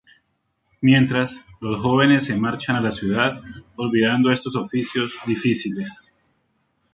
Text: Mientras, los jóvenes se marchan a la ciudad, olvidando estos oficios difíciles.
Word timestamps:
Mientras, 0.81 1.45
los 1.59 1.79
jóvenes 1.79 2.25
se 2.25 2.35
marchan 2.35 2.75
a 2.75 2.81
la 2.81 2.89
ciudad, 2.89 3.39
olvidando 3.75 4.31
estos 4.31 4.55
oficios 4.55 5.13
difíciles. 5.27 6.11